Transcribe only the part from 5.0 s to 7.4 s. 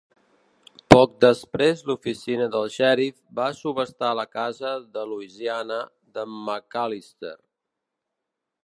Louisiana d'en McAllister.